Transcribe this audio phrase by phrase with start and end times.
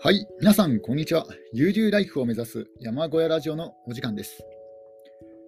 [0.00, 1.26] はい、皆さん、こんにちは。
[1.52, 4.44] 悠々ライフを目指す山小屋ラジオのお時間です。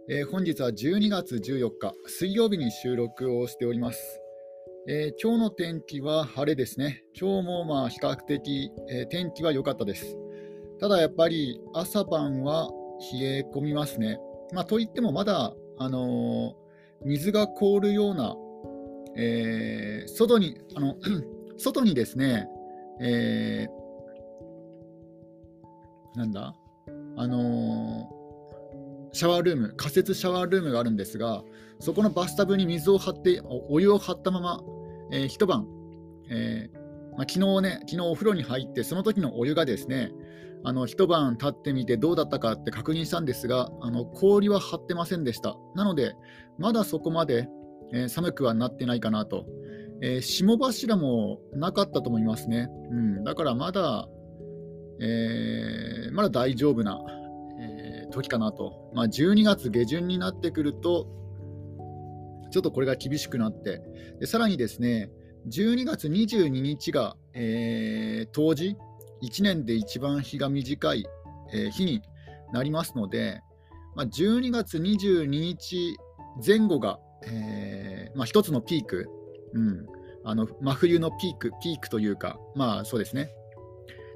[0.08, 4.20] えー、本日は12月14日、水曜日に収録をしております。
[4.88, 7.04] えー、今日の天気は晴れですね。
[7.14, 10.18] 今日もまあ比較的、えー、天気は良かったです。
[10.80, 12.70] ただやっぱり朝晩は
[13.12, 14.18] 冷え込みますね。
[14.52, 16.56] まあ、といってもまだ、あの
[17.04, 18.34] 水が凍るような、
[19.16, 20.96] え外にあの
[21.56, 22.48] 外にですね、
[23.00, 23.79] えー
[26.20, 26.54] なんだ？
[27.16, 31.42] あのー、シャワールーム、仮設シャワールームがあるんですが、
[31.78, 34.60] そこのバスタブに水を張って、お湯を張ったまま、
[35.12, 35.66] えー、一晩、
[36.28, 36.78] えー
[37.16, 40.12] まあ、昨日ね、昨日お風呂に入って、その時のお湯がですね、
[40.62, 45.56] あの一晩経ってみてどうだったかって確認したんですが、あの氷は張ってませんでした。
[45.74, 46.14] なので、
[46.58, 47.48] まだそこまで、
[47.94, 49.46] えー、寒くはなってないかなと。
[50.02, 52.68] えー、霜柱もなかったと思いますね。
[52.90, 54.06] うん、だからまだ
[55.00, 57.00] えー、まだ大丈夫な、
[57.60, 61.06] えー、時かなと、まあ、12月下旬になってくると、
[62.50, 63.82] ちょっとこれが厳しくなって、
[64.20, 65.10] でさらにですね、
[65.48, 68.76] 12月22日が、えー、冬至、
[69.22, 71.06] 1年で一番日が短い、
[71.52, 72.02] えー、日に
[72.52, 73.40] なりますので、
[73.94, 75.96] まあ、12月22日
[76.46, 79.08] 前後が、えーまあ、一つのピーク、
[79.54, 79.86] うん、
[80.24, 83.30] あの真冬のピーク、ピークというか、まあそうですね、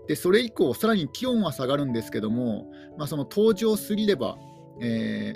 [0.06, 4.36] でそれ以降、さらに気温は下がるんですけども、まあ、その登場過ぎれば、
[4.80, 5.34] え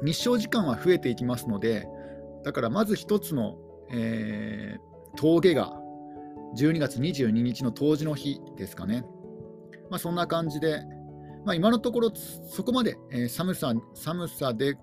[0.00, 1.88] ー、日照時間は増えていきますので、
[2.44, 3.56] だからまず一つの、
[3.90, 5.72] えー、峠が
[6.56, 9.04] 12月22日の冬至の日ですかね。
[9.90, 10.82] まあ、そんな感じで、
[11.44, 14.76] まあ、今のところそこまで、えー、寒さ寒さで、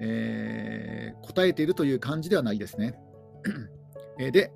[0.00, 2.94] えー、答えているという感じではないですね。
[4.18, 4.52] で、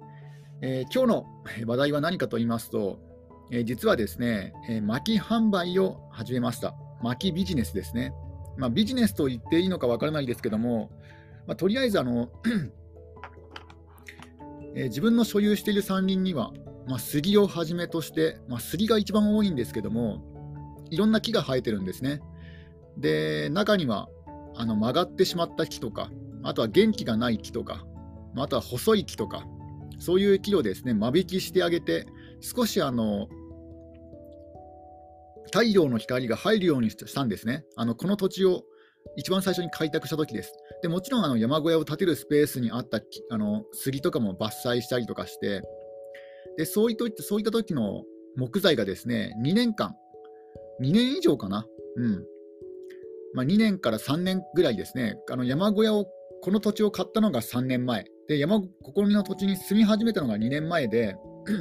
[0.63, 1.27] えー、今日の
[1.67, 3.01] 話題は何かと言いますと、
[3.51, 6.75] えー、実はですね、えー、薪販売を始めました。
[7.03, 8.13] 薪ビジネスですね。
[8.59, 10.91] まあ、ビジネスと言っていいのかわからないですけども、
[11.47, 12.29] まあ、とりあえずあの
[14.77, 16.53] えー、自分の所有している山林には、
[16.87, 20.23] まあ、杉をはじめとして、まあ、杉が一番多いんですけども、
[20.91, 22.21] いろんな木が生えてるんですね。
[22.99, 24.11] で、中には
[24.55, 26.11] あの曲がってしまった木とか、
[26.43, 27.87] あとは元気がない木とか、
[28.37, 29.47] あとは細い木とか、
[30.01, 32.07] そういう木をですね間引きしてあげて
[32.41, 33.29] 少しあの
[35.45, 37.65] 太陽の光が入るようにしたんですね。
[37.77, 38.63] あのこの土地を
[39.17, 40.53] 一番最初に開拓した時です。
[40.83, 43.01] でもちろんあの山小屋を建てるスペースにあった
[43.31, 45.63] あの杉とかも伐採したりとかして、
[46.57, 48.05] でそういったそういった時の
[48.37, 49.95] 木材がですね2年間、
[50.83, 52.25] 2年以上かな、うん
[53.35, 56.07] まあ、2年から3年ぐらいですね、あの山小屋を
[56.43, 61.17] この土地を買ったのが3年前、で山ここの土地に住み始めたのが2年前で、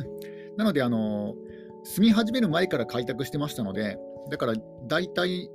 [0.58, 1.36] なので、あの
[1.84, 3.98] 住み始める前から開拓してましたので、
[4.30, 4.54] だから
[4.88, 5.50] 大体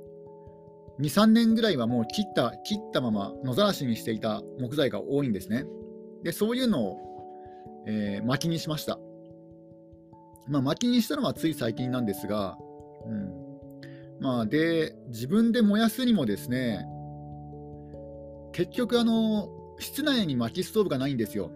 [0.99, 5.65] 2、3年ぐらいはもう切った切ったまま野ざらしにしていた木材が多いんですね。
[6.23, 6.97] で、そういうのを、
[7.87, 8.99] えー、薪にしました。
[10.47, 12.57] まあ、薪にしたのはつい最近なんですが、
[13.07, 13.45] うん
[14.19, 16.85] まあ、で自分で燃やすにもですね
[18.55, 19.49] 結局あの
[19.79, 21.51] 室内に薪ストーブがないんですよ。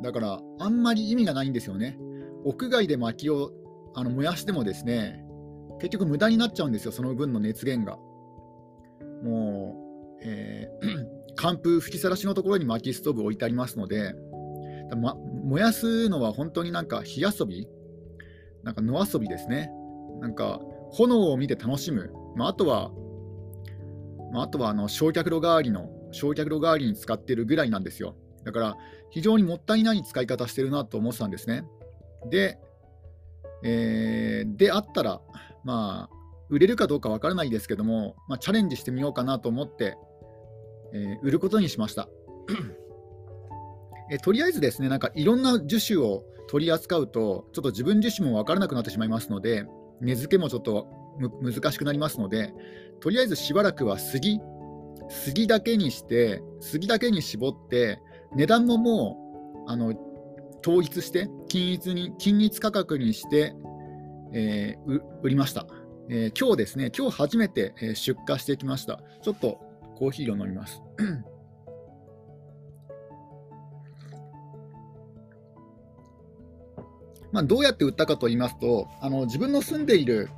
[0.00, 1.98] だから、あんまり意味がないんですよね。
[2.44, 3.50] 屋外で薪を
[3.96, 5.24] あの燃やしてもですね、
[5.80, 7.98] 結局無駄になっちゃうんですよ、その分の熱源が。
[9.28, 9.74] も
[10.20, 14.14] う、えー、 寒風吹きさらしのところに薪ストーブ置いてありますので、
[14.96, 17.66] ま、燃やすのは本当になんか火遊び？
[18.62, 19.68] なんか野遊びですね。
[20.20, 20.60] なんか
[20.92, 22.12] 炎を見て楽しむ。
[22.36, 22.92] まあ、あとは、
[24.32, 28.16] まあ、あとはあの焼却炉代わりの焼却炉代わりに使ってるぐらいなんですよ。
[28.44, 28.76] だから
[29.10, 31.64] 非常にもったいない使い方してるなと思ってたんですね。
[32.30, 32.58] で、
[33.62, 35.20] えー、であったら、
[35.64, 36.16] まあ、
[36.48, 39.96] 売れるかどうかわからないですけども、まあ、チャレンジしてみようかなと思って、
[40.92, 42.08] えー、売ることにしました。
[44.10, 49.66] えとりあえずですね、なんかいろんな樹種を取り扱うと、ちょっと自分自身も分からなくなってしまいますので、
[50.00, 50.86] 根付けもちょっと
[51.42, 52.54] 難しくなりますので、
[53.00, 54.40] とりあえずしばらくは杉
[55.08, 58.00] 杉だけにして杉だけに絞って
[58.34, 59.94] 値段ももうあの
[60.66, 63.54] 統一して均一に均一価格にして、
[64.32, 65.66] えー、売りました、
[66.08, 69.00] えー、今日ですね今日初めて出荷してきました。
[69.22, 69.60] ちょっと
[69.96, 70.82] コーヒーを飲みます。
[77.32, 80.30] まあ、どうやって売ったかと言いますとあの自分の住んでいる、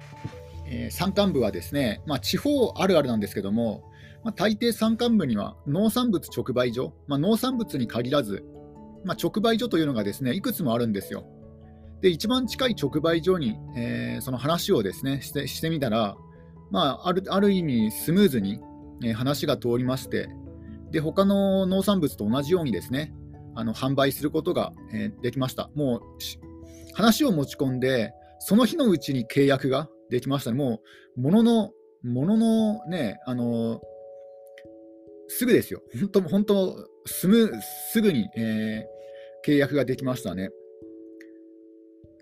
[0.67, 3.88] えー、山間部はですね、まあ、地方あるあるなんですけども
[4.25, 8.44] まあ、大抵山間部には農産物直売所、まあ、農産物に限らず、
[9.05, 11.25] まあ、直売所というのがですねいくつもあるんですよ。
[12.00, 16.17] で、一番近い直売所に、えー、その話をですねしてしてみたら、
[16.70, 18.61] まあ、あるある意味スムーズに、
[19.03, 20.29] えー、話が通りまして、
[20.91, 23.12] で他の農産物と同じようにですね
[23.55, 25.70] あの販売することが、えー、できました。
[25.75, 26.03] もう
[26.94, 30.56] 話を持ち込んで、その日のうちに契約ができましたね。
[30.56, 30.81] も
[31.17, 31.70] う、ものの、
[32.05, 33.81] もののね、あの
[35.28, 35.82] すぐですよ。
[36.00, 37.52] 本当、本当、すむ
[37.92, 40.50] すぐに、えー、契約ができましたね。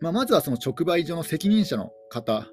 [0.01, 2.51] まあ、まずはその直売所の責任者の方、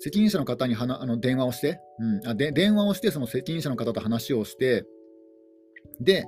[0.00, 4.84] 責任者の方にはなあの電話をして、うん、あで、電話をして、その責任者の方と話をして、
[6.00, 6.26] で、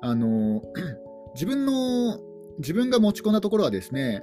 [0.00, 0.62] あの
[1.34, 2.18] 自分の、
[2.58, 4.22] 自分が持ち込んだところはですね、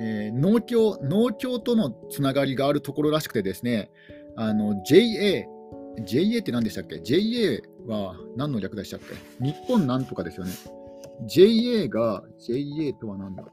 [0.00, 3.90] えー、農協、農協とのつながりがあるところらしくてですね、
[4.36, 5.46] あの JA、
[6.04, 9.14] JA って何でしたっけ ?JA は何の略でしたっけ？
[9.44, 10.52] 日本なんとかですよね。
[11.26, 13.44] JA が、JA とは何だ？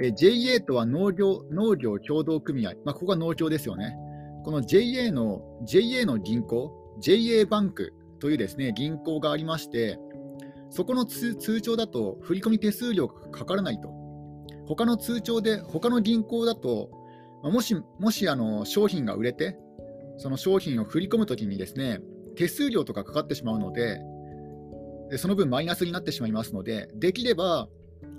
[0.00, 3.96] え JA とは農業農業協同組合、まあ、ここが農協ですよね。
[4.44, 9.98] この JA の JA の銀行、JA バンクというですね銀行がありまして、
[10.70, 13.88] そこの通帳だと振込手数料がかからないと。
[14.66, 16.90] 他の通帳で、他の銀行だと、
[17.42, 19.58] もしもしあの商品が売れて、
[20.18, 22.00] その商品を振り込むときにですね
[22.36, 24.00] 手数料とかかかってしまうので、
[25.16, 27.68] その分マイナスになってしまいますので、できれば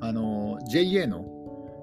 [0.02, 1.26] あの JA の、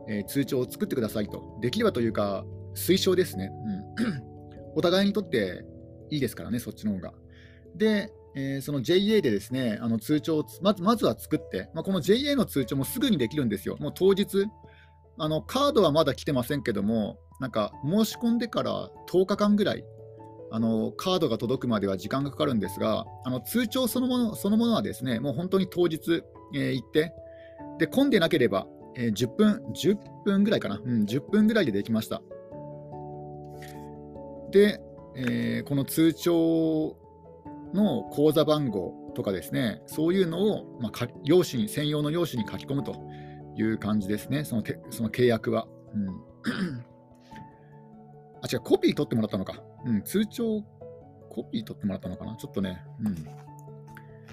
[0.09, 3.51] えー、通帳を作ってくださいと、できればというか、推奨ですね、
[3.99, 5.65] うん、 お互いにとって
[6.11, 7.15] いいですからね、そっちの方が。
[7.75, 14.47] で、えー、その JA でですねあの通帳をまずまずは作って、まあ、この JA の通帳もすぐにできるんですよ、もう当日、
[15.19, 19.85] あのカードはまだ来てませんけども、なんか申し込んでから10日間ぐらい、
[20.57, 26.23] あのカードが届くまでは時間がかかるんですが、あの通帳そのものそのものはですねもう本当に当日、
[26.55, 27.13] えー、行って、
[27.79, 32.23] で混んでなければ、えー、10分、10分ぐらいかな、うん、10分ぐらいでできました。
[34.51, 34.81] で、
[35.15, 36.97] えー、この通帳
[37.75, 42.95] の口座番号とかですね、そういうのを、まあ、用紙に専用の用紙に書き込むと
[43.57, 45.69] いう感じですね、そのその契約は。
[45.95, 46.96] うん
[48.51, 49.63] あ、違う、コピー取ってもらったのか。
[49.85, 50.63] うん、通帳、
[51.31, 52.37] コピー取ってもらったのかな。
[52.37, 53.15] ちょっとね、うん。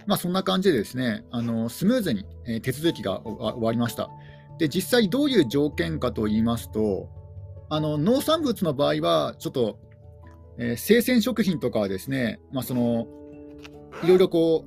[0.05, 4.09] まあ、そんな感じでですね、あのスムーズに、え、手続きが終わりました。
[4.57, 7.09] で、実際どういう条件かと言いますと、
[7.69, 9.79] あの農産物の場合は、ちょっと、
[10.57, 13.07] えー、生鮮食品とかはですね、まあ、その
[14.03, 14.65] いろいろこ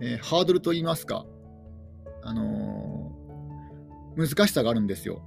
[0.00, 1.24] う、えー、ハードルと言いますか、
[2.22, 5.22] あのー、難しさがあるんですよ。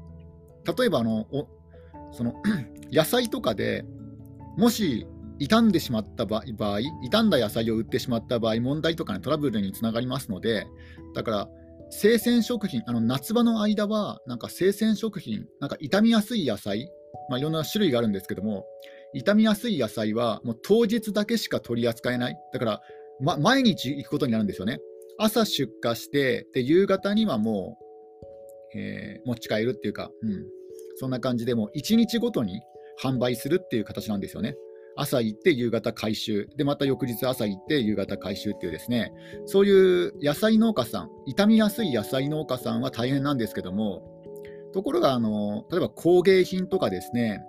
[0.78, 1.25] 例えばあの
[2.11, 2.33] その
[2.91, 3.85] 野菜とかで
[4.57, 5.06] もし
[5.39, 6.44] 傷んでしまった場合、
[7.03, 10.67] 傷んだ野菜を売ってしまった場合、問題とか、ね、トラブルにつながりますので、
[11.15, 11.50] だから、
[11.89, 16.91] 生鮮食品、あの夏場の間は、なんか生鮮食品、なんか傷みやすい野菜、
[17.29, 18.65] まあ、いろんな種類があるんですけども、
[19.15, 22.35] 傷みやすい野菜はもう当日だけしか取り扱えない。
[22.53, 22.81] だから、
[23.21, 24.79] ま、毎日行くことになるんですよね。
[25.17, 27.77] 朝出荷して、で夕方にはも
[28.75, 30.45] う、えー、持ち帰るっていうか、うん、
[31.00, 32.62] そんな感じでも1日ごとに
[33.01, 34.56] 販売するっていう形なんですよね。
[34.98, 39.13] 朝行って夕方回収、でまた翌日朝行って夕方回収っていうですね、
[39.46, 44.03] そういう野菜農家さん、傷みやすい野菜農家さんは大変なんですけども、
[44.74, 47.41] ところがあの、例えば工芸品とかですね、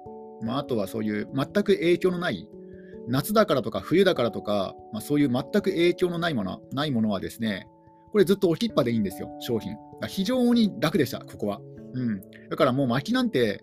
[0.43, 2.49] まあ、あとはそういう全く影響のない
[3.09, 7.67] 夏だからとか冬だからとか、まあ、そういう全く影響のないものないものはですね、
[8.13, 9.77] これずっと置きっぱでいいんですよ、商品。
[10.09, 11.61] 非常に楽でした、ここは。
[11.93, 13.61] うん、だからもう薪なんて、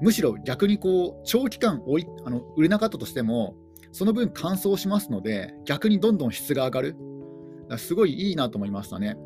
[0.00, 3.56] むしろ逆にこう長期間おいあの売れなかったとしても、
[3.92, 6.96] その分乾燥しますので、逆にどんどん質が上がる。
[7.76, 9.16] すごいいいなと思いましたね。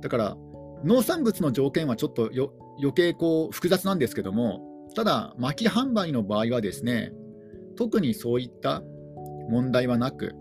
[0.00, 0.36] だから
[0.84, 2.30] 農産物の条件はちょっと
[2.78, 4.62] 余計こう複雑なんですけども、
[4.94, 7.12] ただ、薪販売の場合はですね、
[7.76, 8.82] 特にそういった
[9.48, 10.34] 問題はなく、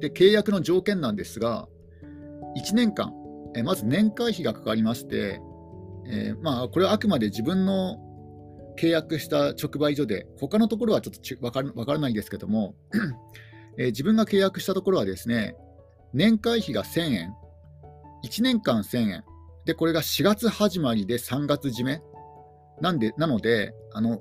[0.00, 1.68] で契約の条件なんですが、
[2.56, 3.12] 1年間、
[3.56, 5.40] えまず年会費がかかりまして、
[6.06, 7.98] えー、まあ、これはあくまで自分の
[8.78, 12.74] 契約した直売所で、他のところはちょっと分から分からないですけども、
[13.78, 15.56] えー、自分が契約したところはですね、
[16.12, 17.34] 年会費が1000円、
[18.24, 19.24] 1年間1000円、
[19.64, 22.02] で、これが4月始まりで3月締め。
[22.80, 24.20] なんでなのであの、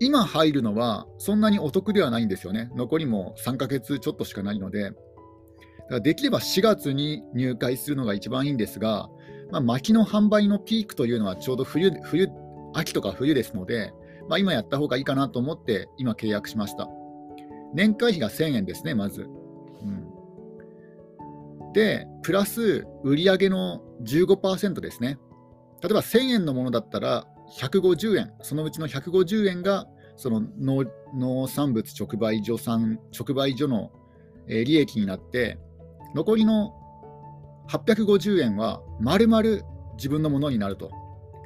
[0.00, 2.70] 今入るのはそんなにお得ではないんですよね。
[2.74, 4.96] 残りも3ヶ月ちょっとしかないので、だか
[5.88, 9.08] らできれば4月に入会するのが一番いいんですが、
[9.50, 12.28] まあ、薪の販売のピークというのはちょうど冬冬
[12.72, 13.92] 秋とか冬ですので、
[14.28, 16.88] まあ、今やった方がいいかなと思って今契約しました。
[17.72, 19.22] 年会費が1000円ですね、まず。
[19.22, 25.18] うん、で、プラス売上の15%ですね。
[25.82, 27.26] 例えば1000円のものだったら
[27.58, 29.86] 150円、そのうちの150円が
[30.16, 30.84] その農
[31.14, 33.90] 農産物直売所さん直売所の
[34.48, 35.58] 利益になって、
[36.14, 36.72] 残りの
[37.68, 39.42] 850円は丸々
[39.96, 40.90] 自分のものになると。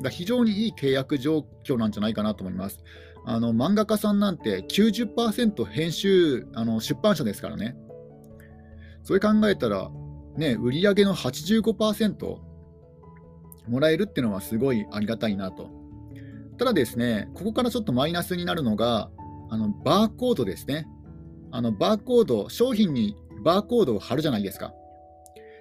[0.02, 2.78] だ非常にいい契約状況なんじゃないかなと思います。
[3.24, 7.76] あの漫画家さんなんて90%編集あの出版社ですからね。
[9.02, 9.90] それ考えたら、
[10.36, 12.38] ね、売上げの85%
[13.68, 15.70] もらえるっていうのはすごいありがたいなと。
[16.58, 19.10] ただですね、ここからちょっとマイナスになるのが、
[19.50, 20.86] あのバーコードですね。
[21.50, 24.74] あのバーコード、商品にバーコードを貼るじゃないですか。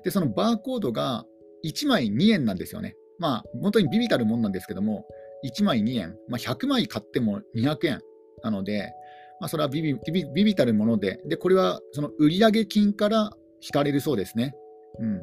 [0.03, 1.25] で、そのバーコードが
[1.65, 2.95] 1枚2円なんですよね。
[3.19, 5.05] まあ、本当にビビたるもんなんですけども、
[5.45, 8.01] 1枚2円、まあ、100枚買っても200円
[8.43, 8.91] なので、
[9.39, 14.55] まあ、それはビビビビビたるもので、でこれはその売上金から引かれるそうですね。
[14.99, 15.21] うん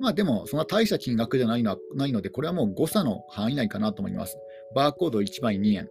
[0.00, 4.36] まあ、でも、そんな大した金額じゃないのないので、これはもう誤差の範囲内かなと思います。
[4.74, 5.88] バーコード1枚2円。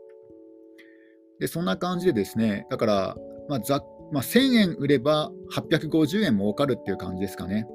[1.40, 7.66] で、そんな感じでですね、だから、まあざまあ、1000円売れば850円儲かるっていう感じですかね。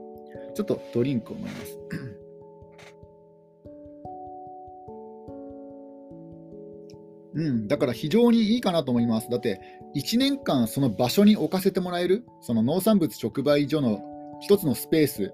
[0.59, 1.79] ちょっとドリンクを飲みます。
[7.35, 9.31] うん、だから非常にいいかなと思います。
[9.31, 9.61] だって
[9.95, 14.00] 1年間その場所に置かせてもらえる、その農産物直売所の
[14.50, 15.33] 1つのスペース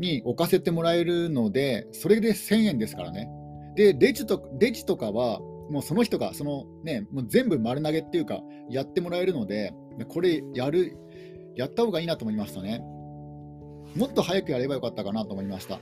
[0.00, 3.28] に置かせてもらえるので、それで1000円ですからね。
[3.76, 5.38] で、レジとレジとかは、
[5.70, 9.72] もうその人がその、ね、もう全部丸投げっていうか、やってもらえるので、
[10.08, 10.96] これやる、
[11.54, 12.82] やった方がいいなと思いましたね。
[13.96, 15.80] もっと早くやればよかったかなと思いました。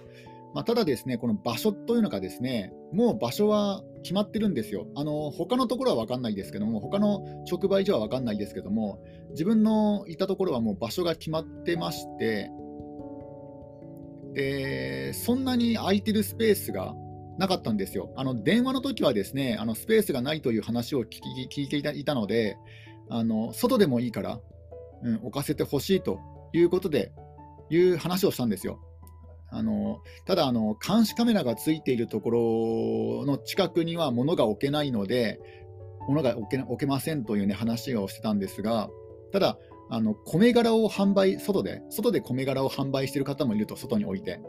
[0.55, 4.87] まあ、ただですね、この場所というのがですね、もう場所は決まってるんですよ。
[4.95, 12.51] あの他のところは分かんないですけども、他の直売所は分かんないですけども、自分のいたところはもう場所が決まってまして、
[14.35, 16.95] でそんなに空いてるスペースが
[17.37, 18.13] なかったんですよ。
[18.17, 21.09] あの電話の時はですね、あのスペースがないという話を聞
[21.49, 22.57] き聞いていたので、
[23.11, 24.41] あの外でもいいから、
[25.03, 26.21] うん、置かせてほしいと
[26.53, 27.13] いうことで、
[27.75, 28.81] いう話をしたんですよ。
[29.51, 32.31] あのただあの、監視カメラがついているとこ
[33.23, 35.39] ろの近くには物が置けないので、
[36.09, 38.91] 物が置け置けませんという、ね、話をしてたんですが、
[39.33, 39.59] ただ、
[39.91, 44.41] あの米殻を販売、外で、外で米殻を販売している方もいると、外に置いて。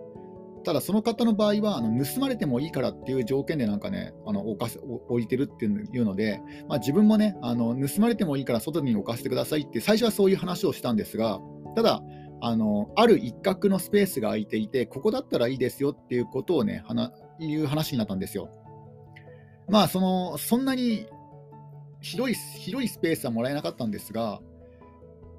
[0.63, 11.39] ただ、その方の場合はあの盗まれてもいいからっていう条件でなんかね、あの置かせ置いてるっていうので、まあ、自分もねあの、盗まれてもいいから外に置かせてくださいって、最初はそういう話をしたんですが、
[11.75, 12.01] ただ、
[12.41, 16.83] あのある一角のスペースが空いていて、ここだったらいいですよっていうことをね、
[17.39, 18.49] いう話になったんですよ。
[19.67, 21.07] まあ、そのそんなに
[22.01, 24.41] 広い広いスペースはもらえなかったんですが、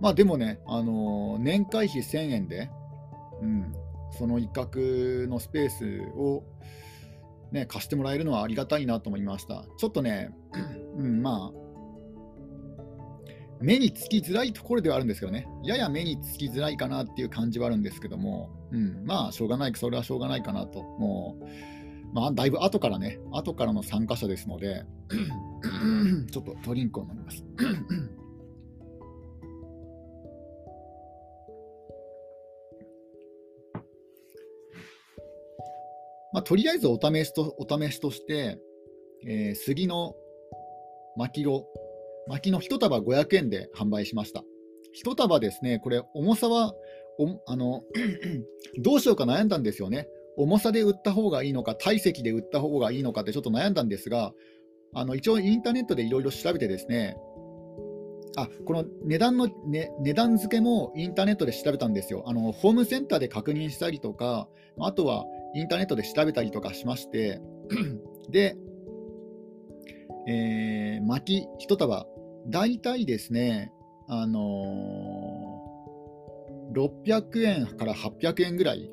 [0.00, 2.71] まあでもね、あの年会費1000円で、
[3.41, 3.73] うん、
[4.19, 4.81] その一角
[5.29, 6.43] のスペースを、
[7.53, 9.65] ね、貸してもらえるのはありがたいなと思いました。
[9.79, 10.31] ちょっとね、
[10.97, 11.65] うん、まあ、
[13.61, 21.45] 目につきづらいところではあるんですけどね、やや目につきづらいかなっていう感じはあるんですけども、うん、まあ、しょうがない、それはしょうがないかなと、もう、
[22.15, 24.85] まあ、だいぶ後からね、後からの参加者ですので、
[26.31, 27.45] ちょっとドリンクを飲みます。
[36.33, 38.59] まあ、とりあえずお試しとお試しとして、
[39.27, 40.15] えー、杉の
[41.17, 41.67] 薪を
[42.28, 44.45] 薪の1束500円で販売しました。
[45.04, 46.73] 1束ですね、これ、重さは
[47.18, 47.83] おあの
[48.83, 50.09] どうしようか悩んだんですよね。
[50.37, 54.33] 重さで売った方がいいのか、体積で売った方がいいのかってちょっと悩んだんですが、
[54.95, 57.16] あの一応インターネットでいろいろ調べてですね、
[58.37, 62.52] あこの値段の、ね、値段付けもインターネットで調べたんですよあの。
[62.52, 67.40] ホームセンターで確認したりとか、あとはインターネットで調べたりとかしまして、
[68.28, 68.56] で、
[70.28, 72.06] えー、薪1束
[72.49, 73.73] 大体ですね、
[74.09, 78.91] あのー、600円から800円ぐらい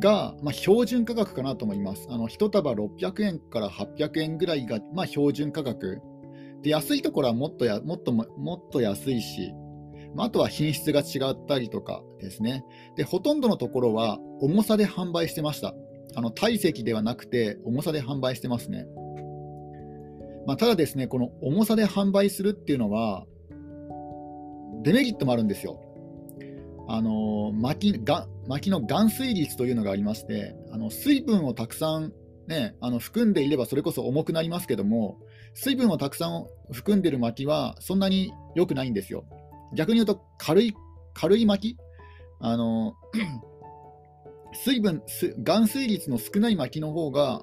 [0.00, 2.06] が、まあ、標準価格かなと思います。
[2.10, 6.00] あの1束600円から800円ぐらいが、まあ、標準価格。
[6.62, 9.52] で安いところはもっとやもっともっと安いし、
[10.14, 12.64] まあ、あとは品質が違ったりとかですね。
[12.96, 15.74] で、ほとんどのところは重さで販売してました。
[16.16, 18.86] あの体積ではなくて重さで販売してますね。
[20.46, 23.24] まあ、ただですね、この重さで販売するっていうのは、
[24.82, 25.80] デメリットもあるんですよ。
[26.86, 32.12] あの薪が薪の含水率というのがありまして、あの水分をたくさん、
[32.46, 35.18] ね、あの含んでいればそれこそ重くなりますけども、
[35.54, 39.24] 水分をたくさん含んでる薪はそんなに良くないんですよ。
[39.74, 40.74] 逆に言うと軽い
[41.14, 41.78] 軽い薪
[42.40, 42.94] あの
[44.52, 45.02] 水分、
[45.38, 47.42] 含水率の少ない薪の方が、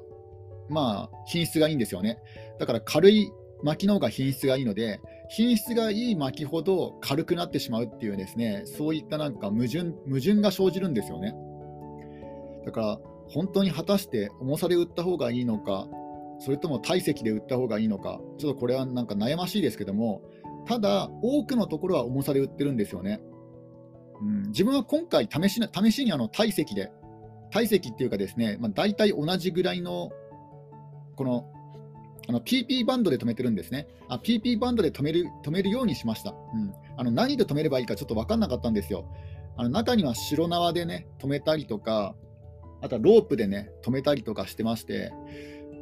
[0.71, 2.17] まあ、品質がいいんですよね。
[2.59, 3.31] だから軽い
[3.63, 4.99] 薪の方が品質がいいので、
[5.29, 11.35] 品質がいい薪ほど軽くなってしまうっていうですね、そういったなんか矛盾矛盾が生じるんですよね。
[12.65, 12.99] だから、
[13.29, 15.87] 本当に果たして重さで売った方がいいのか、
[16.39, 20.21] それとも体積で売った方がいいのか、ちょっとこれはなんか悩ましいですけども、
[20.65, 23.21] ただ、多くのところは重さで売ってるんですよね。
[24.21, 26.91] うん、自分は今回試し、試しにあの体積で、
[27.51, 30.11] 体積っていうかですね、まあ、大体同じぐらいの、
[31.21, 31.45] この
[32.27, 33.87] あの PP バンドで止めてるんですね。
[34.07, 36.31] あ PP バンドで止める止めるようにしました。
[36.31, 39.05] うん、あの何で止めればいいかちょっと分かんなかったんですよ。
[39.55, 42.15] あの中には白縄でね、止めたりとか、
[42.81, 45.13] あとはロープでね、止めたりとかしてまして、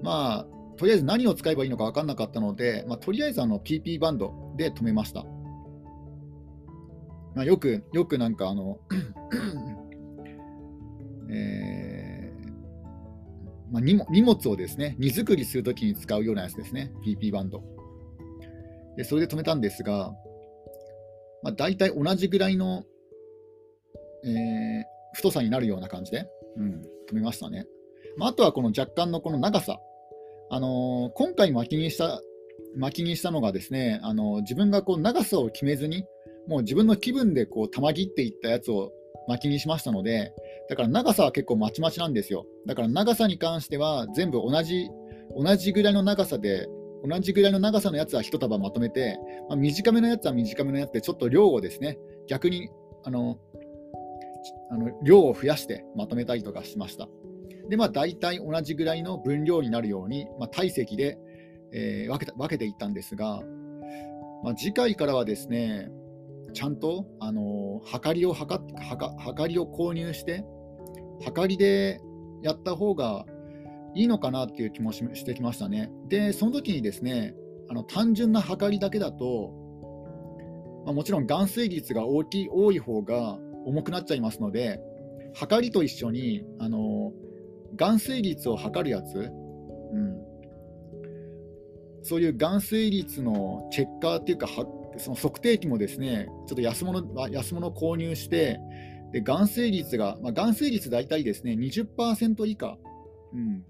[0.03, 5.23] まあ、とりあえず何を使えばいいのか分かんなかったので、まあ、とりあえずあの PP バンドで止めました。
[7.35, 8.79] まあ、よく、よくなんかあの
[11.31, 11.37] えー、
[13.71, 17.63] まあ、荷物をですね、荷造りするときに使うようなやつですね、PP バンド。
[18.97, 20.11] でそれで止めたんですが、
[21.41, 22.83] まあ、大体同じぐらいの、
[24.25, 24.83] えー、
[25.13, 27.65] 太さになるような感じで、うん、止めましたね。
[28.17, 29.79] まあ、あとはこの若干のこの長さ、
[30.49, 32.21] あのー、今回巻きにした
[32.75, 36.05] 巻きにしたのがですね、あのー、自分がこう長さを決めずに、
[36.47, 38.91] もう自分の気分でこう玉切っていったやつを
[39.29, 40.33] 巻きにしましたので、
[40.69, 42.45] だから長さは結構まちまちなんですよ。
[42.65, 44.89] だから長さに関しては全部同じ
[45.37, 46.67] 同じぐらいの長さで、
[47.07, 49.17] 同じぐらいの長さのやつは1束まとめて、
[49.47, 52.69] まあ、短めのやつは短めのやつで、ちょっと量をですね、逆に
[53.03, 53.37] あの
[54.71, 57.07] あの量を増やしてまとめたりとかしました。
[57.69, 61.19] で、まあ、大体同じぐらいの分量になるように、まあ、体積で、
[61.71, 63.41] えー、分けた分けていったんですが、
[64.43, 65.89] まあ、次回からはですね、
[66.51, 70.43] ちゃんと、あのー、測りを測測りを購入して、
[71.23, 71.99] 測りで
[72.41, 73.25] やった方が
[73.95, 75.91] いいのかなっていう気もしてきましたね。
[76.07, 77.35] で、その時にですね、
[77.69, 79.53] あの単純な測りだけだと、
[80.85, 84.79] まあ、もちろん含水率が大きい多い方が重くなっちゃいますので、
[85.33, 87.29] 測りと一緒に、あのー
[87.77, 90.17] 含水率を測るやつ、うん、
[92.03, 94.47] そういう含水率のチェッカーっていうか、
[94.99, 98.59] その測定器もですね、ちょっと安物安物購入して、
[99.11, 102.77] で含水率が、まあ、含水率大体ですね、20%以下、
[103.33, 103.63] うん、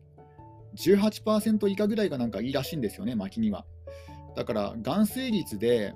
[0.75, 3.65] 18%以下ぐらいがなんかいいらしいんですよね、薪には。
[4.35, 5.93] だから含水率で、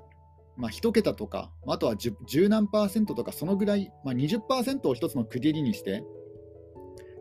[0.56, 6.04] まあ、1桁とか、あとは 10, 10何パーセントとか、そのぐらい、まあ、20%を1つの区切りにして、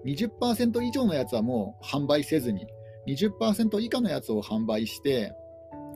[0.06, 2.67] 20%以上のやつはもう販売せずに、
[3.08, 5.34] 20%以下のやつを販売して、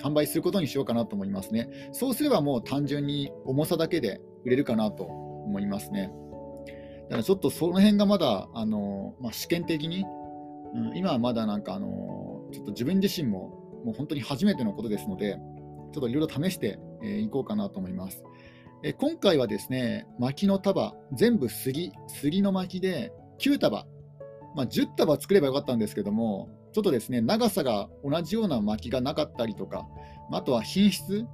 [0.04, 1.70] 販売することにしようかなと思いますね。
[1.92, 6.12] そうすればもう単純に重さだけで売れるかなと思いますね。
[7.10, 10.06] だからちょっとその辺がまだ、あのまあ、試験的に、
[10.74, 11.88] うん、今はまだなんか、あの
[12.52, 13.50] ちょっと自分自身も
[13.86, 15.38] もう本当に初めてのことですので、
[15.94, 18.24] ちょっといろいろ試してい、えー、こうかなと思います。
[18.84, 23.86] え今回はですね、薪の束、全部杉、杉の薪で9束
[24.58, 29.88] まあ、10束作ればよかったんですけども、ちょっとですね、長さが同じような巻きがなかったりとか、
[30.32, 31.26] あとは品質、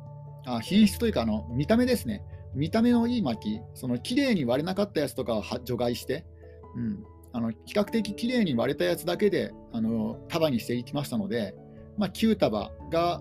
[0.45, 6.25] あ品質というかあの見た目ですね、見た目のいい巻き、その綺麗に割れなかったやつとかは除外して、
[6.75, 11.55] うん、あの比較的綺麗に割れたやつだけであの束にしていきましたので、
[11.97, 13.19] まあ、9束が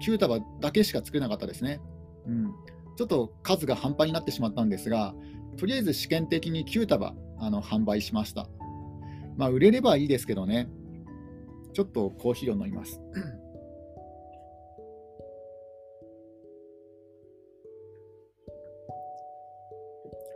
[0.00, 1.80] 9束だけしか作れなかったですね。
[2.26, 2.52] うん、
[2.96, 5.14] ちょっと数が半端になってしまったんですが、
[5.58, 8.48] とりあえず試験的に9束あの販売しました。
[9.36, 10.68] まあ、売れればいいですけどね。
[11.72, 13.00] ちょっとコーヒーを飲みます。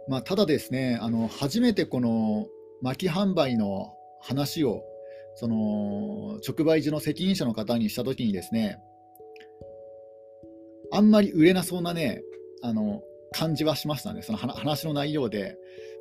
[0.09, 2.49] まあ、ただですね、あの初めてこの
[2.83, 4.83] 巻き販売の話を
[5.35, 8.81] その直売所の責任者の方にしたときにですね、
[10.93, 12.23] あんまり売れなそうなね、
[12.63, 15.57] あの感じはしましたね、その話の内容で。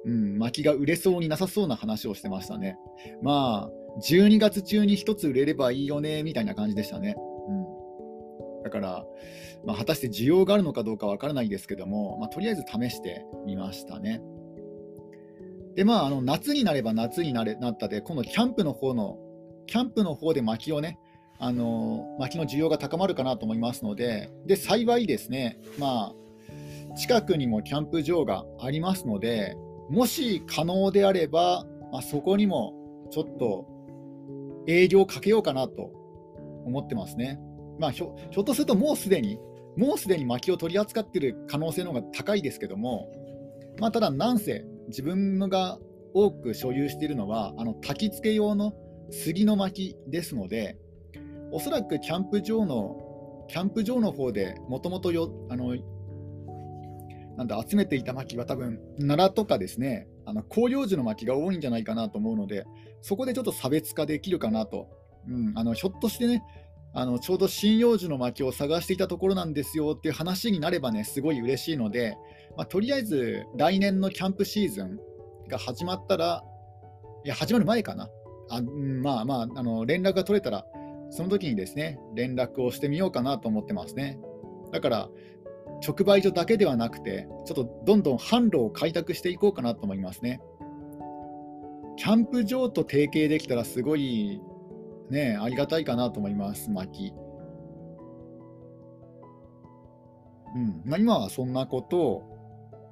[0.06, 2.78] うん、薪が売れそうになさそうな話をしてましたね。
[3.22, 7.16] まあ、12月中に1つ売れればいいよね、みたいな感じでしたね。
[7.48, 9.06] うん、だから、
[9.66, 14.22] まあ、果たして需要があるのかどうかわからないですけども、まあ、とりあえず試してみましたね。
[15.76, 19.18] で、まあ、あの夏になれば夏になれなったで、今度キャンプの方の、
[19.68, 20.98] キャンプの方で薪をね、
[21.40, 29.56] あの薪の需要が高まるかなと思いますので、で幸いですね、まあ、近くにもキャンプ場がありますので、
[29.90, 32.74] もし可能であれば、まあ、そこにも
[33.12, 33.66] ちょっと
[34.68, 35.92] 営業かけようかなと
[36.66, 37.40] 思ってますね。
[37.80, 39.38] まあ、ひょひょっとするともうすでに、
[39.78, 43.12] もうすでに薪を取り扱っている可能性の方が高いですけども、
[43.80, 45.80] まあ、ただ、なんせ自分が
[46.14, 48.74] 多く所有しているのは、あの焚き付け用の
[49.10, 50.78] 杉の薪ですので、
[51.52, 55.76] おそらくキャンプ場のキャンプ場の方でもともとあの
[57.38, 62.66] なんだ集めていた薪は多分奈良とかですねあの広葉樹の薪が多いんじゃないかなと思うので
[63.02, 64.88] そこでちょっと差別化できるかなと、
[65.28, 66.44] うん、あのひょっとしてね
[66.94, 72.18] あのちょうど針葉樹の薪を探していたところなんですよっていう話になればねすごい嬉しいので、
[72.58, 75.00] まあ、とりあえず来年のキャンプシーズン
[75.48, 76.44] が始まったら
[77.24, 78.10] いや始まる前かな。
[78.50, 80.66] あ、まあまああの連絡が取れたら
[81.12, 84.20] その時にですね連絡をしてみようかなと思ってますね。
[84.72, 85.10] だから
[85.86, 90.40] 直売所だけではなくてちょっとどんどん販路を開拓していこうかなと思いますね
[91.98, 94.42] キャンプ場と提携できたらすごい
[95.12, 97.14] ね、ありがたいかなと思います、薪。
[100.56, 102.24] うんまあ、今はそんなこと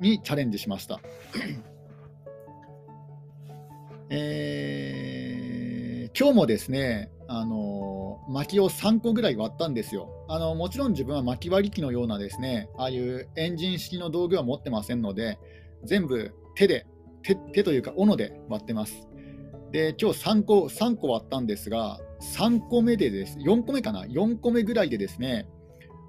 [0.02, 0.99] にチャレンジしました。
[4.10, 10.56] えー、今日もですね、あの薪を3個ぐらい割ったんですよあの。
[10.56, 15.38] もちろん自分は薪割り機のようなですね、ああいうエンジン式の道具は持ってませんので、
[15.84, 16.88] 全部手で、
[17.22, 19.08] 手手というか斧で割ってます。
[19.72, 22.00] で、今日3個 ,3 個割ったんですが、
[22.36, 25.48] 3個目でです、4個目かな、4個目ぐらいでですね、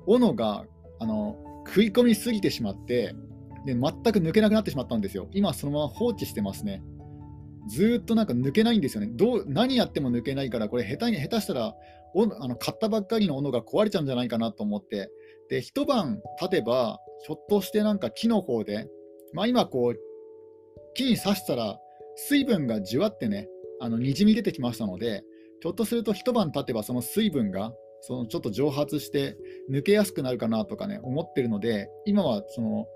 [0.06, 0.64] 斧が
[1.00, 3.14] あの食い込みすぎてしまって、
[3.66, 5.28] で全く抜けなくなってしまったんですよ。
[5.32, 6.82] 今、そのまま放置してますね。
[7.70, 9.08] ずっとなんか抜けないんですよね。
[9.12, 11.74] どう何やっても抜けないから、これ下手に下手したら
[12.14, 15.10] おあの買ったばっかりの斧が壊れちゃうんじゃないかなと思って、
[15.48, 18.88] で一晩経てば、ひょっとしてなんか木の方で、
[19.32, 20.00] まあ、今こう、
[20.94, 21.78] 木に刺したら
[22.16, 23.48] 水分がじわってね、
[23.80, 25.22] あのにじみ出てきましたので、
[25.60, 29.36] ひょっとすると一晩経てばその水分がそのちょっと蒸発して
[29.70, 32.86] 抜けやすくなるかなとかね思ってるので今はその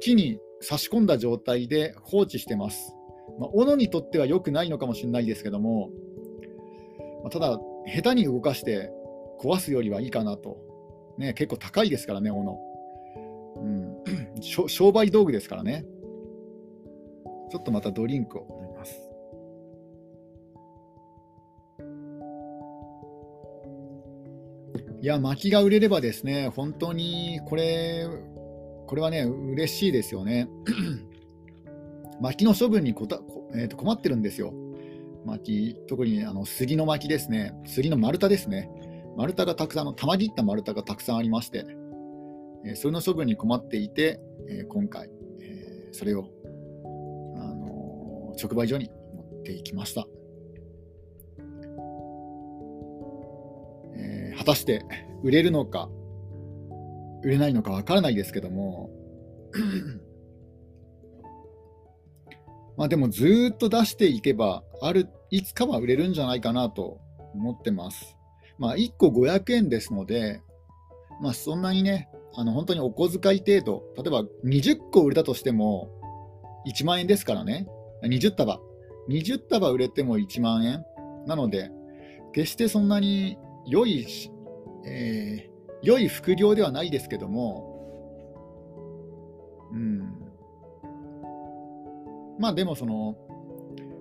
[0.00, 2.92] 木に差し込んだ状態で放置してます。
[3.40, 5.88] まあ、斧にとっては良くないのかもしれないですけども、
[7.22, 8.90] まあ、ただ下手に動かして
[9.42, 10.58] 壊すよりはいいかなと。
[11.16, 12.60] ね、結構高いですからね、斧。
[13.56, 13.96] うん、
[14.68, 15.86] 商売道具ですからね。
[17.50, 19.10] ちょっとまたドリンクを飲みます。
[25.02, 28.06] いや、薪が売れればですね、本当にこれ、
[28.86, 30.48] これはね、嬉しいですよね。
[32.20, 33.20] 薪の処分にこた、
[33.54, 34.52] えー、と困ってるんですよ。
[35.24, 38.70] 薪、特にあの杉の薪ですね、杉の丸太ですね。
[39.16, 41.66] 丸太がたくさん、玉切った丸太がたくさんありまして、
[42.64, 46.26] えー、それの処分に困っていて、えー、今回、えー、それを、
[47.36, 50.06] あの直売所に持っていきました。
[53.96, 54.82] え果たして
[55.22, 55.88] 売れるのか、
[57.22, 58.90] 売れないのかわからないですけども、
[62.80, 66.98] まあでもずっと出していけば、ある、いつかは売れるんじゃないかなと
[67.34, 68.16] 思ってます。
[68.56, 70.40] まあ1個500円ですので、
[71.20, 75.90] まあそんなにね、あの本当にお小遣い程度、例えば20個売れたとしても
[76.66, 77.68] 1万円ですからね、
[78.02, 78.58] 20束。
[79.10, 80.82] 20束売れても1万円
[81.26, 81.70] なので、
[82.32, 84.06] 決してそんなに良い、
[84.86, 87.68] えー、良い副業ではないですけども、
[89.70, 90.19] うん、
[92.40, 93.16] まあでもその、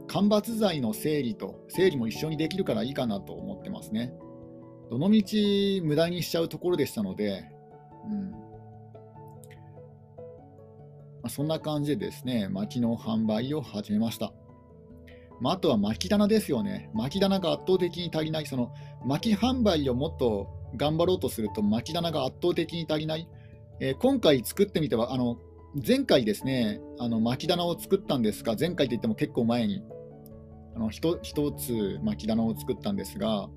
[0.08, 4.14] 間伐材の整理と整理も一緒にできるからいいかなと思ってますね。
[4.90, 7.44] どのみち無駄にしちゃうところでしたので、
[8.06, 8.38] うんま
[11.26, 14.32] あ、そんな感じでですね、薪の販売を始めました。
[15.42, 16.90] まあ、あとは巻き棚ですよね。
[16.94, 18.46] 巻き棚が圧倒的に足りない。
[18.46, 18.74] その
[19.06, 20.48] 巻き販売をもっと
[20.78, 23.28] 頑張ろうとすると巻き棚が圧倒的に足りない。
[23.82, 25.38] えー、今回作ってみては、あの
[25.76, 29.84] 前回ですね、あの巻き棚を作ったんですが、前回といっても結構前に
[30.76, 31.20] あの一
[31.52, 33.50] つ巻き棚を作ったんですが、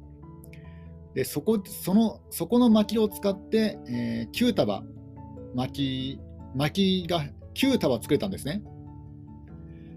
[1.15, 4.83] でそこそのそこの薪を使って、えー、9束
[5.55, 6.19] 薪
[6.55, 8.63] 薪が9束作れたんですね。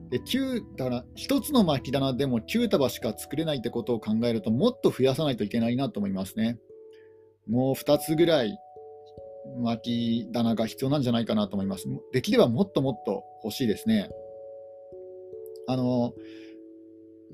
[0.10, 6.58] で9だから1つの巻き棚でも9束しか作れないってことを考えるともっと増やさないといけないなと思いますね。
[7.48, 8.58] もう2つぐらい
[9.58, 11.88] 巻き棚が必要なんじゃないかなと思います。
[12.12, 14.10] できればもっともっと欲しいですね。
[15.68, 16.14] あの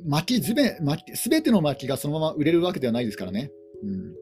[0.06, 3.52] 巻きずべ巻き全ての巻きがそのまま売れるわけではないですからね。
[3.84, 4.16] うん、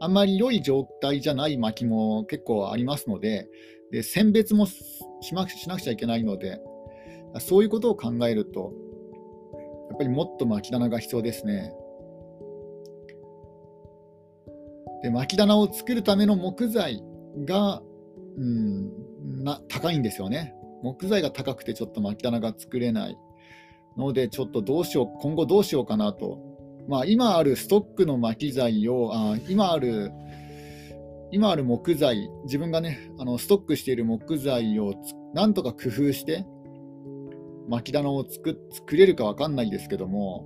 [0.00, 3.48] あんまり良い状態じゃない巻きも結構ありますので、
[3.90, 4.74] で選別もし
[5.34, 6.60] なくちゃいけないので、
[7.38, 8.72] そういうことを考えると、
[9.88, 11.72] やっぱりもっと巻き棚が必要ですね。
[15.02, 17.02] で巻き棚を作るための木材
[17.44, 17.82] が、
[18.36, 20.54] うん、な高いんですよね。
[20.82, 23.16] 木材が高くてちょっと巻き棚が作れない
[23.96, 26.38] ので、ちょっとどうしよう、今後どうしようかなと。
[26.88, 30.10] まあ、今あるストックの巻き材を、あ今ある、
[31.30, 34.94] 今ある木材、自分がね、あのストックしている木材を
[35.34, 36.44] なんとか工夫して、
[37.68, 40.44] 巻き棚を作作れるか分かんないですけども、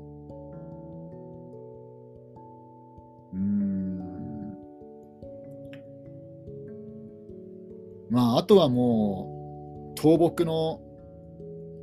[8.14, 10.80] まあ、あとはもう、倒木の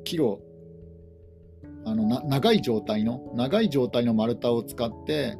[0.05, 0.39] 木を
[1.85, 5.37] あのな長い状態の長い状態の丸太を使って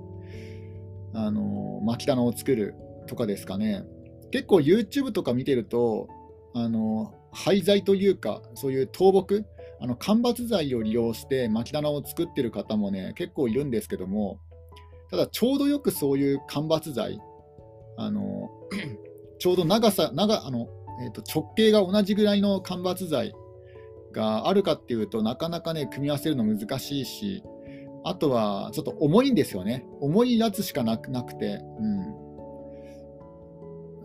[1.14, 2.76] あの巻き棚を作る
[3.08, 3.84] とかですかね。
[4.32, 6.08] 結構 YouTube とか見てると
[6.54, 9.46] あの廃材というかそういう倒木
[9.80, 14.40] あの間伐材を利用して巻き棚を作ってる方もね結構いるんですけども
[15.10, 17.20] ただちょうどよくそういう間伐材
[17.98, 18.50] あの
[19.42, 20.68] ちょうど長さ長あの、
[21.02, 23.34] えー、と直径が同じぐらいの間伐材
[24.12, 27.44] があるかっていうとなかなかね組み合わせるの難しいし
[28.04, 31.88] あとはちょっと重いんですよね重いやつしかなくなくて、う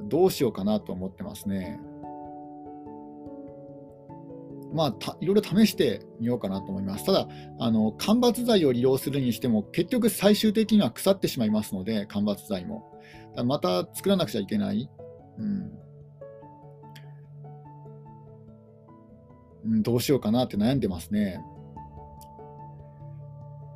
[0.04, 1.80] ん、どうしようかなと思ってますね
[4.72, 7.06] まあ、いろいろ試してみようかなと思います。
[7.06, 7.28] ただ、
[7.60, 12.84] あの間伐材を利用するにしても、結局最終的には腐ってしまいますので、間伐材も。
[13.44, 14.90] また作らなくちゃいけない。
[15.38, 15.85] うん
[19.82, 21.40] どうしようかなって悩んでますね。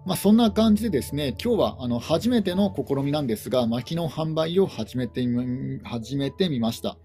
[0.07, 6.97] まあ、そんな感じでですね、今日はあの初めての試みなんですが、薪の販売を始めてみ始めてみました。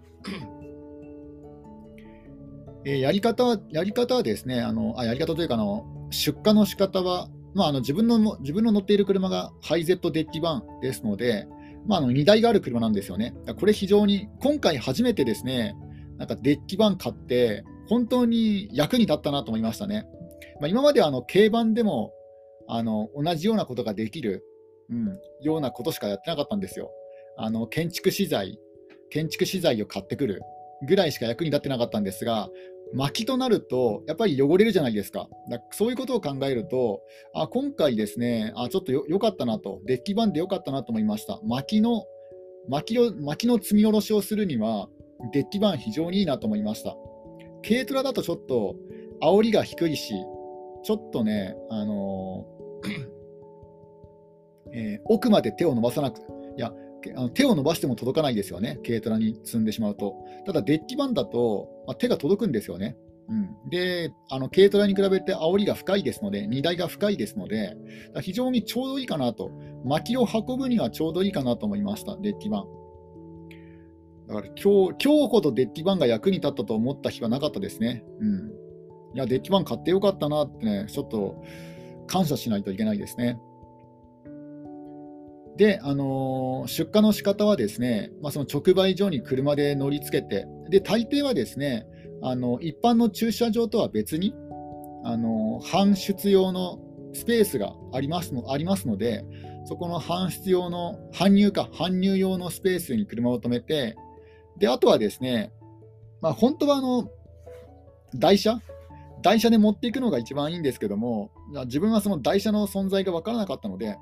[2.85, 11.47] えやり方はやり方はですね、あのあやり方というかあの、出荷の仕方は、まあ、あの自分の自分の乗っている車がハイゼットデッキ版ですので、
[11.87, 13.35] まあ、あの荷台がある車なんですよね。
[13.59, 15.75] これ非常に、今回初めてですね、
[16.17, 20.07] なんかデッキ版買って、本当に役に立ったなと思いましたね。
[20.59, 22.13] まあ、今まではあの軽バンでも
[22.67, 24.43] あの同じようなことができる、
[24.89, 26.91] うん、ようなことしかやってなかったんですよ。
[27.37, 28.59] あの建築資材、
[29.09, 30.41] 建築資材を買ってくる
[30.87, 32.49] ぐらいしか役に立ってなかったんですが、
[32.93, 35.27] 薪となると、やっぱり汚れるじゃないですか。
[35.49, 37.01] だそういうことを考えると、
[37.33, 41.39] あ今回ですね、あちょっとよかったなと、デッキ版でよかったなと思いました。
[41.43, 42.05] 薪の
[42.69, 44.87] 薪を薪の積み下ろしをするには、
[45.33, 46.95] デッキ版非常にいいなと思いました。
[47.67, 48.75] 軽トラだとちょっと
[49.21, 50.13] 煽りが低いし、
[50.83, 53.15] ちょっとね、あのー
[54.77, 56.19] えー、奥まで手を伸ばさなく
[56.57, 56.73] いや
[57.15, 60.15] あの手を伸ばしても届かないですよね、軽トラに積んでしまうと。
[60.45, 62.97] ただ、デッキ版だと、まあ、手が届くんですよね。
[63.27, 67.75] うん、であの軽トラに比べて煽りが深いですので、荷台が深いですので、
[68.21, 69.51] 非常にちょうどいいかなと、
[69.83, 72.65] 薪を運ぶにはちょうどいいかなと思いました、デッキ版。
[74.27, 78.03] だから今日、今日ほどデッキ版が役に立ったと思った日はなかったですね。
[78.19, 78.51] うん。
[79.15, 81.43] いや、デッキ版買ってよかったなってね、ちょっと
[82.07, 83.39] 感謝しないといけないですね。
[85.57, 91.85] で、あのー、出荷の仕方はですね、まあ、その直売所に車で乗り付けて、で大抵はですね、
[92.21, 94.33] あの一般の駐車場とは別に、
[95.03, 96.79] あの搬出用の
[97.13, 99.23] スペースがありますのありますので、
[99.65, 103.95] そこの搬出用の、搬入か、搬入用のスペースに車を止めて、
[104.57, 105.51] で、あとはですね、
[106.21, 107.09] まあ、本当はあの、
[108.15, 108.61] 台車？
[109.21, 111.31] 台車で持っていくのが一番いいんですけども、
[111.65, 113.97] 自分はその台車の存在が分からなかったので、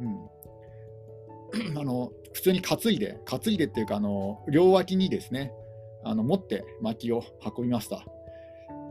[0.00, 5.52] うん、 あの普通に担いで、担いでっていうか、あの両脇にですね、
[6.04, 8.04] あの持って薪を運びました。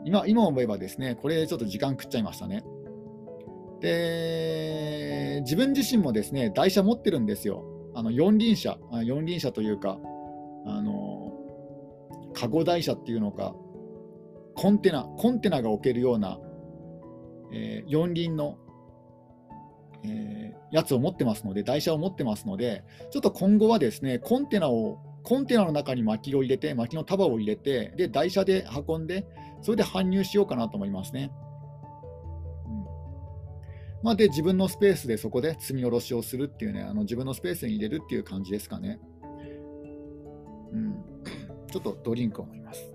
[0.06, 2.64] 今今思えばですね、これちょっと時間食っちゃいましたね。
[3.80, 7.66] で、自分自身もですね、台車持ってるんですよ。
[7.96, 10.00] あの四輪車、四輪車というか、
[10.66, 11.34] あの
[12.34, 13.56] カゴ台車っていうのか、
[14.56, 16.40] コンテナ、コンテナが置けるような、
[17.52, 18.58] えー、四輪の、
[20.04, 29.26] えー、やつを持ってますので、台車を持ってますので、ちょっと今後はですね、コンテナを、コンテナの中に薪を入れて、薪の束を入れて、で、台車で運んで、
[29.62, 31.32] それで搬入しようかなと思いますね。
[34.04, 39.00] まあ、で、自分のスペースでそこで積み下ろしをするっていうね、あの自分のスペースに入れるっていう感じですかね。
[41.74, 42.88] ちょっとドリンクを飲みます。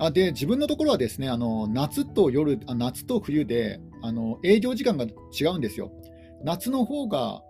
[0.00, 5.90] あで自分のところはですねあの夏と夜あ夏と冬であの営業時間が違うんですよ。
[6.44, 7.42] 夏の方が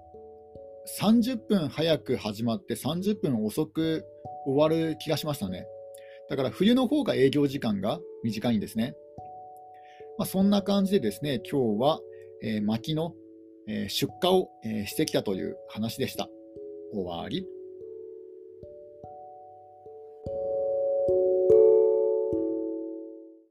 [0.99, 4.07] 30分早く始まって30分遅く
[4.47, 5.67] 終わる気がしましたね。
[6.31, 8.95] だから冬の方が営業時間が短いんですね。
[10.19, 12.01] まあ、そんな感じでですね、今日は、
[12.43, 13.15] えー、薪の、
[13.69, 16.29] えー出荷を、えーしてきたという話でした。
[16.93, 17.47] 終わり。